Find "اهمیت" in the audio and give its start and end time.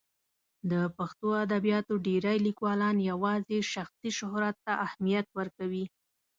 4.87-5.27